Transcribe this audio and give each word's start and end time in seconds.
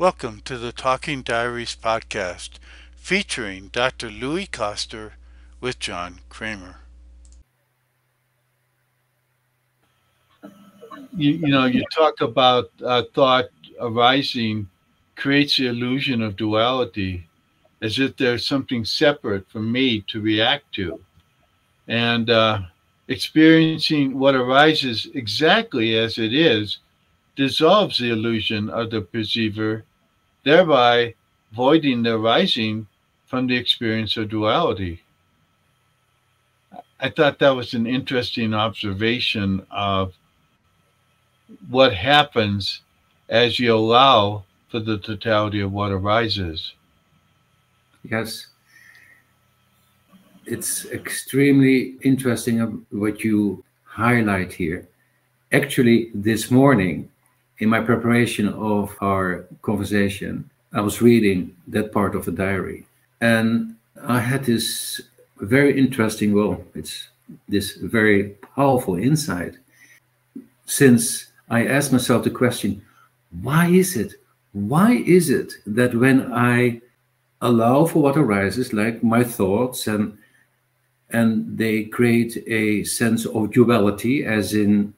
Welcome 0.00 0.40
to 0.46 0.56
the 0.56 0.72
Talking 0.72 1.20
Diaries 1.20 1.76
podcast 1.76 2.52
featuring 2.96 3.68
Dr. 3.68 4.08
Louis 4.08 4.46
Koster 4.46 5.16
with 5.60 5.78
John 5.78 6.20
Kremer. 6.30 6.76
You, 11.14 11.32
you 11.32 11.48
know, 11.48 11.66
you 11.66 11.84
talk 11.94 12.22
about 12.22 12.70
uh, 12.82 13.02
thought 13.14 13.50
arising 13.78 14.70
creates 15.16 15.58
the 15.58 15.66
illusion 15.66 16.22
of 16.22 16.34
duality 16.34 17.28
as 17.82 17.98
if 17.98 18.16
there's 18.16 18.46
something 18.46 18.86
separate 18.86 19.46
from 19.50 19.70
me 19.70 20.00
to 20.08 20.22
react 20.22 20.72
to. 20.76 20.98
And 21.88 22.30
uh, 22.30 22.60
experiencing 23.08 24.18
what 24.18 24.34
arises 24.34 25.10
exactly 25.12 25.98
as 25.98 26.16
it 26.16 26.32
is 26.32 26.78
dissolves 27.36 27.98
the 27.98 28.08
illusion 28.08 28.70
of 28.70 28.90
the 28.90 29.02
perceiver, 29.02 29.84
thereby 30.44 31.14
voiding 31.52 32.02
the 32.02 32.14
arising 32.14 32.86
from 33.26 33.46
the 33.46 33.56
experience 33.56 34.16
of 34.16 34.28
duality. 34.28 35.02
I 36.98 37.08
thought 37.08 37.38
that 37.38 37.50
was 37.50 37.74
an 37.74 37.86
interesting 37.86 38.52
observation 38.52 39.66
of 39.70 40.14
what 41.68 41.94
happens 41.94 42.82
as 43.28 43.58
you 43.58 43.74
allow 43.74 44.44
for 44.68 44.80
the 44.80 44.98
totality 44.98 45.60
of 45.60 45.72
what 45.72 45.92
arises. 45.92 46.74
Yes. 48.08 48.46
It's 50.46 50.86
extremely 50.86 51.96
interesting 52.02 52.84
what 52.90 53.22
you 53.24 53.64
highlight 53.84 54.52
here. 54.52 54.88
Actually, 55.52 56.10
this 56.14 56.50
morning, 56.50 57.09
in 57.60 57.68
my 57.68 57.80
preparation 57.80 58.48
of 58.48 58.96
our 59.00 59.44
conversation, 59.62 60.48
I 60.72 60.80
was 60.80 61.02
reading 61.02 61.54
that 61.68 61.92
part 61.92 62.14
of 62.14 62.24
the 62.24 62.32
diary. 62.32 62.86
And 63.20 63.76
I 64.02 64.18
had 64.18 64.44
this 64.44 65.00
very 65.38 65.78
interesting, 65.78 66.34
well, 66.34 66.64
it's 66.74 67.08
this 67.48 67.76
very 67.76 68.30
powerful 68.56 68.96
insight. 68.96 69.56
Since 70.64 71.26
I 71.50 71.66
asked 71.66 71.92
myself 71.92 72.24
the 72.24 72.30
question, 72.30 72.82
why 73.42 73.66
is 73.66 73.96
it? 73.96 74.14
Why 74.52 75.02
is 75.06 75.28
it 75.30 75.52
that 75.66 75.94
when 75.94 76.32
I 76.32 76.80
allow 77.42 77.84
for 77.84 78.02
what 78.02 78.16
arises, 78.16 78.72
like 78.72 79.02
my 79.02 79.22
thoughts, 79.22 79.86
and 79.86 80.16
and 81.12 81.58
they 81.58 81.84
create 81.84 82.36
a 82.46 82.84
sense 82.84 83.26
of 83.26 83.50
duality, 83.50 84.24
as 84.24 84.54
in 84.54 84.94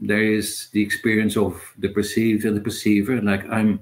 there 0.00 0.22
is 0.22 0.68
the 0.72 0.82
experience 0.82 1.36
of 1.36 1.60
the 1.78 1.88
perceived 1.88 2.44
and 2.44 2.56
the 2.56 2.60
perceiver, 2.60 3.20
like 3.20 3.48
I'm 3.50 3.80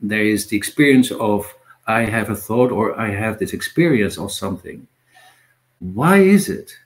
there 0.00 0.24
is 0.24 0.46
the 0.46 0.56
experience 0.56 1.10
of 1.10 1.52
I 1.86 2.02
have 2.02 2.30
a 2.30 2.36
thought 2.36 2.70
or 2.70 2.98
I 2.98 3.10
have 3.10 3.38
this 3.38 3.52
experience 3.52 4.18
of 4.18 4.30
something. 4.30 4.86
Why 5.80 6.18
is 6.18 6.48
it 6.48 6.76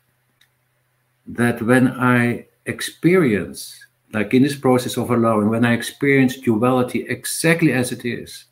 that 1.26 1.60
when 1.60 1.88
I 1.88 2.46
experience, 2.64 3.84
like 4.12 4.32
in 4.32 4.42
this 4.42 4.56
process 4.56 4.96
of 4.96 5.10
allowing, 5.10 5.50
when 5.50 5.64
I 5.64 5.74
experience 5.74 6.38
duality 6.38 7.06
exactly 7.08 7.72
as 7.72 7.92
it 7.92 8.04
is, 8.04 8.46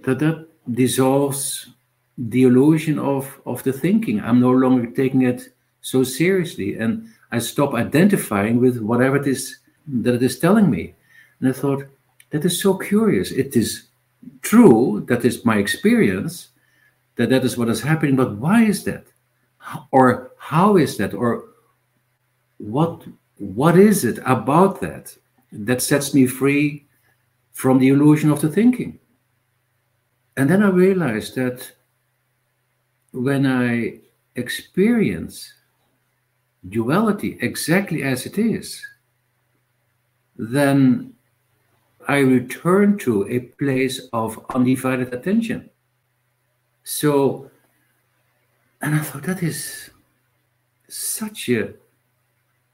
that 0.00 0.18
that 0.18 0.48
dissolves 0.70 1.68
the 2.18 2.42
illusion 2.42 2.98
of 2.98 3.40
of 3.46 3.62
the 3.62 3.72
thinking 3.72 4.20
i'm 4.20 4.40
no 4.40 4.50
longer 4.50 4.90
taking 4.90 5.22
it 5.22 5.54
so 5.80 6.02
seriously 6.02 6.76
and 6.76 7.08
i 7.32 7.38
stop 7.38 7.74
identifying 7.74 8.60
with 8.60 8.78
whatever 8.78 9.16
it 9.16 9.26
is 9.26 9.58
that 9.86 10.14
it 10.14 10.22
is 10.22 10.38
telling 10.38 10.70
me. 10.70 10.94
And 11.40 11.48
i 11.48 11.52
thought 11.52 11.84
that 12.30 12.44
is 12.44 12.60
so 12.60 12.74
curious. 12.74 13.30
It 13.32 13.56
is 13.56 13.88
true 14.42 15.04
that 15.08 15.24
is 15.24 15.44
my 15.44 15.56
experience 15.58 16.48
that 17.16 17.30
that 17.30 17.44
is 17.44 17.56
what 17.56 17.68
is 17.68 17.80
happening 17.80 18.16
but 18.16 18.36
why 18.36 18.64
is 18.64 18.84
that? 18.84 19.06
Or 19.90 20.32
how 20.38 20.76
is 20.76 20.96
that? 20.98 21.14
Or 21.14 21.44
what 22.58 23.04
what 23.38 23.78
is 23.78 24.04
it 24.04 24.18
about 24.26 24.80
that 24.80 25.16
that 25.52 25.80
sets 25.80 26.12
me 26.12 26.26
free 26.26 26.86
from 27.52 27.78
the 27.78 27.88
illusion 27.88 28.30
of 28.30 28.40
the 28.40 28.48
thinking? 28.48 28.98
And 30.36 30.48
then 30.48 30.62
I 30.62 30.68
realized 30.68 31.34
that 31.36 31.72
when 33.12 33.46
I 33.46 34.00
experience 34.36 35.52
duality 36.68 37.38
exactly 37.40 38.02
as 38.02 38.26
it 38.26 38.38
is, 38.38 38.84
then 40.36 41.14
I 42.06 42.18
return 42.18 42.96
to 42.98 43.28
a 43.28 43.40
place 43.40 44.00
of 44.12 44.44
undivided 44.54 45.12
attention. 45.12 45.70
So, 46.84 47.50
and 48.80 48.94
I 48.94 49.00
thought 49.00 49.24
that 49.24 49.42
is 49.42 49.90
such 50.88 51.48
a 51.50 51.74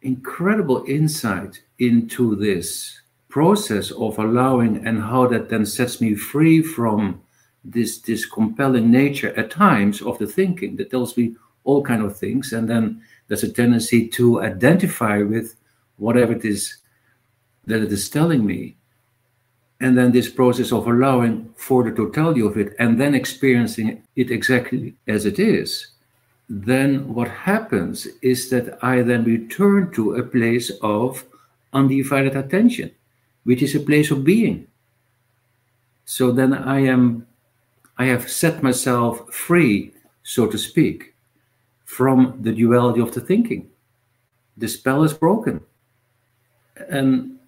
incredible 0.02 0.84
insight 0.86 1.62
into 1.78 2.36
this 2.36 3.00
process 3.28 3.90
of 3.90 4.18
allowing 4.18 4.86
and 4.86 5.02
how 5.02 5.26
that 5.26 5.48
then 5.48 5.66
sets 5.66 6.00
me 6.00 6.14
free 6.14 6.62
from 6.62 7.20
this 7.64 7.98
this 7.98 8.26
compelling 8.26 8.90
nature 8.90 9.32
at 9.36 9.50
times 9.50 10.02
of 10.02 10.18
the 10.18 10.26
thinking 10.26 10.76
that 10.76 10.90
tells 10.90 11.16
me 11.16 11.34
all 11.64 11.82
kind 11.82 12.02
of 12.02 12.16
things 12.16 12.52
and 12.52 12.68
then 12.68 13.02
there's 13.28 13.42
a 13.42 13.52
tendency 13.52 14.08
to 14.08 14.42
identify 14.42 15.22
with 15.22 15.56
whatever 15.96 16.32
it 16.32 16.44
is 16.44 16.78
that 17.66 17.82
it 17.82 17.92
is 17.92 18.08
telling 18.08 18.44
me. 18.44 18.76
And 19.80 19.96
then 19.98 20.12
this 20.12 20.28
process 20.28 20.72
of 20.72 20.86
allowing 20.86 21.52
for 21.56 21.82
the 21.84 21.90
totality 21.90 22.40
of 22.40 22.56
it 22.56 22.74
and 22.78 23.00
then 23.00 23.14
experiencing 23.14 24.02
it 24.16 24.30
exactly 24.30 24.94
as 25.06 25.26
it 25.26 25.38
is 25.38 25.88
then 26.46 27.14
what 27.14 27.26
happens 27.26 28.06
is 28.20 28.50
that 28.50 28.78
i 28.82 29.00
then 29.00 29.24
return 29.24 29.90
to 29.90 30.14
a 30.14 30.22
place 30.22 30.70
of 30.82 31.24
undivided 31.72 32.36
attention 32.36 32.90
which 33.44 33.62
is 33.62 33.74
a 33.74 33.80
place 33.80 34.10
of 34.10 34.24
being. 34.24 34.66
So 36.04 36.32
then 36.32 36.52
i 36.52 36.80
am 36.80 37.26
I 37.96 38.06
have 38.06 38.28
set 38.28 38.60
myself 38.60 39.32
free, 39.32 39.92
so 40.24 40.48
to 40.48 40.58
speak, 40.58 41.13
from 41.84 42.38
the 42.40 42.52
duality 42.52 43.00
of 43.00 43.12
the 43.14 43.20
thinking. 43.20 43.68
The 44.56 44.68
spell 44.68 45.02
is 45.04 45.12
broken. 45.12 45.60
And 46.88 47.38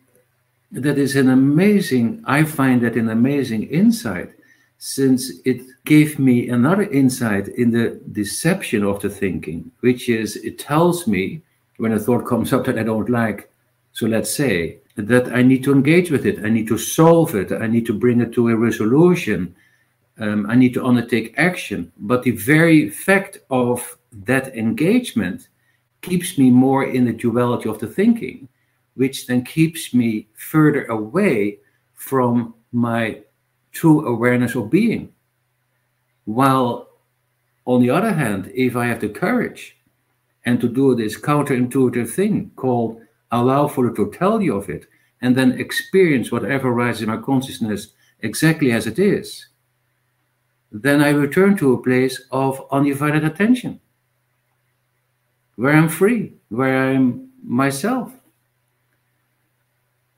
that 0.72 0.98
is 0.98 1.16
an 1.16 1.30
amazing, 1.30 2.22
I 2.26 2.44
find 2.44 2.82
that 2.82 2.96
an 2.96 3.08
amazing 3.08 3.64
insight, 3.64 4.32
since 4.78 5.32
it 5.44 5.62
gave 5.84 6.19
me 6.19 6.48
another 6.48 6.82
insight 6.82 7.48
in 7.48 7.70
the 7.70 8.00
deception 8.12 8.84
of 8.84 9.00
the 9.00 9.08
thinking, 9.08 9.70
which 9.80 10.08
is 10.08 10.36
it 10.36 10.58
tells 10.58 11.06
me 11.06 11.42
when 11.78 11.92
a 11.92 11.98
thought 11.98 12.26
comes 12.26 12.52
up 12.52 12.66
that 12.66 12.78
I 12.78 12.82
don't 12.82 13.08
like, 13.08 13.50
so 13.92 14.06
let's 14.06 14.34
say, 14.34 14.78
that 14.96 15.28
I 15.32 15.42
need 15.42 15.62
to 15.64 15.72
engage 15.72 16.10
with 16.10 16.26
it, 16.26 16.44
I 16.44 16.48
need 16.48 16.69
to 16.69 16.78
solve 16.78 17.34
it, 17.34 17.52
I 17.52 17.66
need 17.66 17.86
to 17.86 17.94
bring 17.94 18.20
it 18.20 18.32
to 18.32 18.48
a 18.48 18.56
resolution 18.56 19.54
um, 20.19 20.46
I 20.48 20.54
need 20.54 20.75
to 20.75 20.84
undertake 20.84 21.34
action. 21.36 21.92
But 21.98 22.22
the 22.22 22.30
very 22.32 22.88
fact 22.91 23.38
of 23.50 23.96
that 24.25 24.56
engagement 24.56 25.49
keeps 26.03 26.38
me 26.38 26.50
more 26.50 26.84
in 26.84 27.04
the 27.04 27.12
duality 27.12 27.69
of 27.69 27.78
the 27.78 27.87
thinking, 27.87 28.49
which 28.94 29.27
then 29.27 29.44
keeps 29.44 29.93
me 29.93 30.28
further 30.34 30.84
away 30.87 31.59
from 31.94 32.55
my 32.72 33.21
true 33.72 34.06
awareness 34.06 34.55
of 34.55 34.71
being. 34.71 35.12
While, 36.25 36.88
on 37.66 37.82
the 37.82 37.91
other 37.91 38.12
hand, 38.12 38.50
if 38.55 38.76
I 38.76 38.87
have 38.87 39.00
the 39.00 39.09
courage 39.09 39.76
and 40.44 40.60
to 40.60 40.69
do 40.69 40.94
this 40.94 41.19
counterintuitive 41.21 42.09
thing 42.09 42.53
called 42.56 43.00
allow 43.31 43.69
for 43.69 43.88
the 43.88 43.94
totality 43.94 44.49
of 44.49 44.69
it 44.71 44.87
and 45.21 45.37
then 45.37 45.53
experience 45.53 46.31
whatever 46.31 46.69
arises 46.69 47.03
in 47.03 47.09
my 47.09 47.16
consciousness 47.16 47.88
exactly 48.20 48.73
as 48.73 48.87
it 48.87 48.99
is, 48.99 49.46
then 50.73 51.02
I 51.02 51.11
return 51.11 51.56
to 51.58 51.73
a 51.73 51.82
place 51.82 52.23
of 52.31 52.64
undivided 52.70 53.25
attention, 53.25 53.81
where 55.56 55.75
I'm 55.75 55.88
free, 55.88 56.35
where 56.49 56.91
I'm 56.91 57.31
myself. 57.43 58.12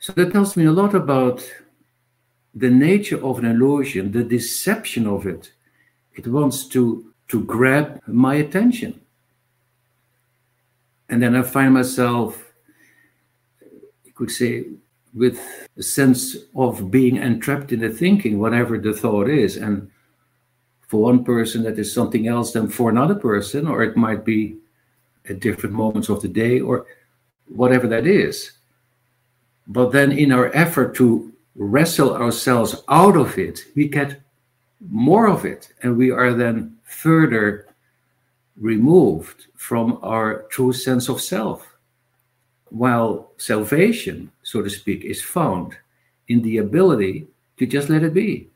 So 0.00 0.12
that 0.12 0.32
tells 0.32 0.56
me 0.56 0.66
a 0.66 0.72
lot 0.72 0.94
about 0.94 1.48
the 2.54 2.70
nature 2.70 3.22
of 3.24 3.38
an 3.38 3.46
illusion, 3.46 4.12
the 4.12 4.24
deception 4.24 5.06
of 5.06 5.26
it. 5.26 5.52
It 6.14 6.26
wants 6.26 6.66
to, 6.68 7.12
to 7.28 7.44
grab 7.44 8.02
my 8.06 8.34
attention. 8.34 9.00
And 11.08 11.22
then 11.22 11.36
I 11.36 11.42
find 11.42 11.74
myself, 11.74 12.52
you 14.04 14.12
could 14.12 14.30
say, 14.30 14.64
with 15.14 15.40
a 15.76 15.82
sense 15.82 16.36
of 16.54 16.90
being 16.90 17.16
entrapped 17.16 17.72
in 17.72 17.80
the 17.80 17.88
thinking, 17.88 18.38
whatever 18.38 18.78
the 18.78 18.92
thought 18.92 19.28
is. 19.28 19.56
And 19.56 19.90
for 20.86 21.02
one 21.02 21.24
person 21.24 21.62
that 21.62 21.78
is 21.78 21.92
something 21.92 22.26
else 22.26 22.52
than 22.52 22.68
for 22.68 22.90
another 22.90 23.14
person, 23.14 23.66
or 23.66 23.82
it 23.82 23.96
might 23.96 24.24
be 24.24 24.56
at 25.28 25.40
different 25.40 25.74
moments 25.74 26.08
of 26.08 26.20
the 26.22 26.28
day, 26.28 26.60
or 26.60 26.86
whatever 27.46 27.86
that 27.88 28.06
is. 28.06 28.52
But 29.66 29.92
then, 29.92 30.12
in 30.12 30.32
our 30.32 30.54
effort 30.54 30.94
to 30.96 31.32
wrestle 31.54 32.14
ourselves 32.14 32.82
out 32.88 33.16
of 33.16 33.36
it, 33.38 33.64
we 33.74 33.88
get 33.88 34.20
more 34.90 35.28
of 35.28 35.44
it, 35.44 35.72
and 35.82 35.96
we 35.96 36.10
are 36.10 36.32
then 36.32 36.76
further 36.84 37.66
removed 38.56 39.46
from 39.56 39.98
our 40.02 40.42
true 40.50 40.72
sense 40.72 41.08
of 41.08 41.20
self. 41.20 41.76
While 42.70 43.32
salvation, 43.38 44.30
so 44.42 44.62
to 44.62 44.70
speak, 44.70 45.04
is 45.04 45.22
found 45.22 45.76
in 46.28 46.42
the 46.42 46.58
ability 46.58 47.26
to 47.56 47.66
just 47.66 47.88
let 47.88 48.02
it 48.02 48.14
be. 48.14 48.48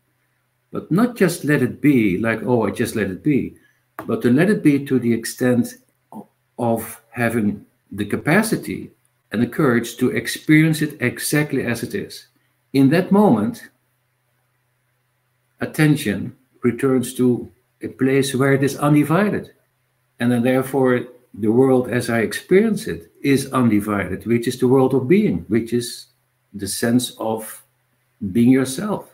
But 0.71 0.91
not 0.91 1.17
just 1.17 1.45
let 1.45 1.63
it 1.63 1.81
be, 1.81 2.19
like, 2.19 2.43
oh, 2.45 2.67
I 2.67 2.71
just 2.71 2.95
let 2.97 3.11
it 3.11 3.23
be, 3.23 3.57
but 4.07 4.23
to 4.23 4.31
let 4.31 4.51
it 4.51 4.63
be 4.63 4.85
to 4.87 4.99
the 4.99 5.13
extent 5.13 5.75
of 6.59 7.01
having 7.11 7.67
the 7.91 8.05
capacity 8.05 8.91
and 9.31 9.43
the 9.43 9.47
courage 9.47 9.97
to 9.97 10.11
experience 10.11 10.83
it 10.83 11.01
exactly 11.01 11.65
as 11.65 11.83
it 11.83 11.95
is. 11.95 12.27
In 12.73 12.91
that 12.91 13.13
moment, 13.13 13.71
attention 15.61 16.37
returns 16.63 17.15
to 17.15 17.51
a 17.83 17.89
place 17.89 18.35
where 18.35 18.53
it 18.53 18.63
is 18.63 18.77
undivided. 18.77 19.53
And 20.21 20.31
then, 20.31 20.43
therefore, 20.43 21.07
the 21.35 21.51
world 21.51 21.89
as 21.89 22.11
I 22.11 22.21
experience 22.21 22.87
it 22.87 23.11
is 23.23 23.53
undivided, 23.53 24.27
which 24.27 24.47
is 24.47 24.59
the 24.59 24.69
world 24.69 24.95
of 24.95 25.09
being, 25.09 25.45
which 25.49 25.73
is 25.73 26.07
the 26.53 26.69
sense 26.69 27.17
of 27.19 27.63
being 28.33 28.51
yourself, 28.51 29.09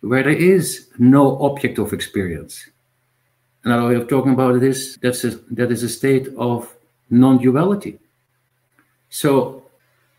where 0.00 0.22
there 0.22 0.32
is 0.32 0.88
no 0.98 1.38
object 1.42 1.78
of 1.78 1.92
experience. 1.92 2.68
Another 3.64 3.88
way 3.88 3.94
of 3.94 4.08
talking 4.08 4.32
about 4.34 4.56
it 4.56 4.62
is 4.62 4.98
that's 5.02 5.24
a, 5.24 5.30
that 5.50 5.72
is 5.72 5.82
a 5.82 5.88
state 5.88 6.28
of 6.36 6.74
non-duality. 7.10 7.98
So 9.08 9.64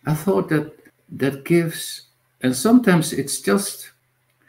I 0.06 0.16
thought 0.16 0.50
that 0.50 0.74
that 1.10 1.46
gives, 1.46 2.04
and 2.42 2.56
sometimes 2.56 3.14
it's 3.14 3.40
just 3.42 3.92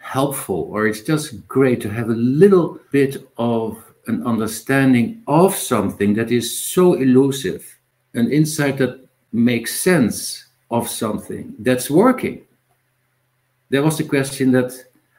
helpful 0.00 0.68
or 0.70 0.86
it's 0.86 1.02
just 1.02 1.46
great 1.46 1.80
to 1.82 1.90
have 1.90 2.08
a 2.08 2.14
little 2.14 2.80
bit 2.90 3.28
of 3.36 3.82
an 4.06 4.24
understanding 4.26 5.22
of 5.26 5.54
something 5.54 6.14
that 6.14 6.30
is 6.30 6.58
so 6.58 6.94
elusive, 6.94 7.78
an 8.14 8.30
insight 8.30 8.78
that 8.78 9.06
makes 9.32 9.80
sense 9.80 10.46
of 10.70 10.88
something 10.88 11.54
that's 11.58 11.90
working. 11.90 12.42
There 13.68 13.82
was 13.82 13.98
the 13.98 14.04
question 14.04 14.52
that 14.52 14.72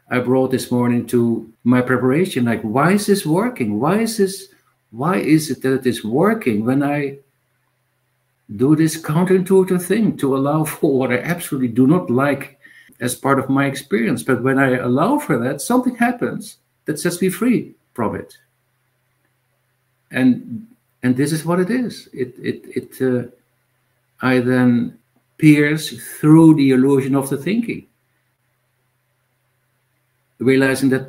I 0.09 0.19
brought 0.19 0.51
this 0.51 0.71
morning 0.71 1.05
to 1.07 1.51
my 1.63 1.81
preparation 1.81 2.45
like, 2.45 2.61
why 2.61 2.93
is 2.93 3.05
this 3.05 3.25
working? 3.25 3.79
Why 3.79 3.99
is 3.99 4.17
this? 4.17 4.47
Why 4.91 5.17
is 5.17 5.51
it 5.51 5.61
that 5.63 5.73
it 5.73 5.85
is 5.85 6.03
working 6.03 6.65
when 6.65 6.81
I 6.81 7.17
do 8.55 8.75
this 8.75 9.01
counterintuitive 9.01 9.81
thing 9.81 10.15
to 10.17 10.35
allow 10.35 10.63
for 10.75 10.97
what 10.97 11.11
I 11.11 11.19
absolutely 11.19 11.69
do 11.69 11.87
not 11.87 12.09
like 12.09 12.57
as 12.99 13.15
part 13.15 13.39
of 13.39 13.49
my 13.49 13.65
experience? 13.65 14.23
But 14.23 14.43
when 14.43 14.59
I 14.59 14.77
allow 14.77 15.19
for 15.19 15.37
that, 15.39 15.61
something 15.61 15.95
happens 15.95 16.57
that 16.85 16.99
sets 16.99 17.21
me 17.21 17.29
free 17.29 17.73
from 17.93 18.15
it 18.15 18.37
and 20.11 20.67
and 21.03 21.15
this 21.15 21.31
is 21.31 21.45
what 21.45 21.59
it 21.59 21.69
is. 21.69 22.09
It 22.13 22.35
it 22.41 22.63
it. 22.75 23.01
Uh, 23.01 23.29
I 24.21 24.39
then 24.39 24.97
pierce 25.37 25.89
through 26.19 26.55
the 26.55 26.71
illusion 26.71 27.15
of 27.15 27.29
the 27.29 27.37
thinking, 27.37 27.85
realizing 30.39 30.89
that 30.89 31.07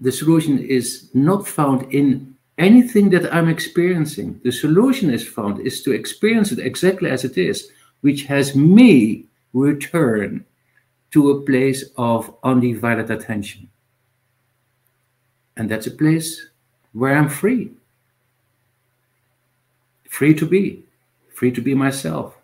the 0.00 0.12
solution 0.12 0.58
is 0.58 1.08
not 1.14 1.46
found 1.46 1.92
in 1.92 2.34
anything 2.58 3.10
that 3.10 3.32
I'm 3.34 3.48
experiencing. 3.48 4.40
The 4.44 4.52
solution 4.52 5.10
is 5.10 5.26
found 5.26 5.60
is 5.60 5.82
to 5.82 5.92
experience 5.92 6.52
it 6.52 6.58
exactly 6.58 7.10
as 7.10 7.24
it 7.24 7.38
is, 7.38 7.70
which 8.00 8.24
has 8.24 8.56
me 8.56 9.26
return 9.52 10.44
to 11.12 11.30
a 11.30 11.42
place 11.42 11.84
of 11.96 12.34
undivided 12.42 13.10
attention. 13.10 13.68
And 15.56 15.70
that's 15.70 15.86
a 15.86 15.90
place 15.90 16.48
where 16.92 17.16
I'm 17.16 17.28
free 17.28 17.70
free 20.12 20.34
to 20.34 20.44
be, 20.44 20.84
free 21.34 21.50
to 21.50 21.62
be 21.62 21.74
myself. 21.74 22.36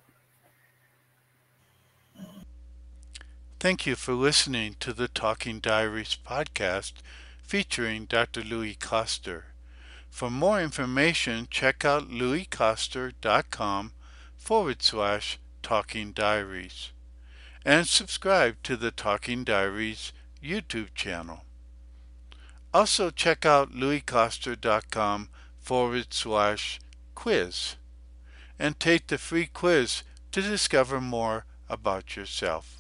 Thank 3.60 3.86
you 3.86 3.96
for 3.96 4.12
listening 4.12 4.76
to 4.78 4.92
the 4.92 5.08
Talking 5.08 5.58
Diaries 5.58 6.16
podcast 6.24 6.92
featuring 7.42 8.04
Dr. 8.04 8.44
Louis 8.44 8.76
Koster. 8.76 9.46
For 10.08 10.30
more 10.30 10.60
information, 10.60 11.48
check 11.50 11.84
out 11.84 12.08
louiskoster.com 12.08 13.92
forward 14.36 14.80
slash 14.80 15.40
talking 15.60 16.12
diaries 16.12 16.92
and 17.64 17.88
subscribe 17.88 18.62
to 18.62 18.76
the 18.76 18.92
Talking 18.92 19.42
Diaries 19.42 20.12
YouTube 20.40 20.94
channel. 20.94 21.40
Also, 22.72 23.10
check 23.10 23.44
out 23.44 23.72
louiskoster.com 23.72 25.30
forward 25.58 26.14
slash 26.14 26.78
quiz 27.16 27.74
and 28.56 28.78
take 28.78 29.08
the 29.08 29.18
free 29.18 29.46
quiz 29.46 30.04
to 30.30 30.42
discover 30.42 31.00
more 31.00 31.44
about 31.68 32.14
yourself. 32.14 32.77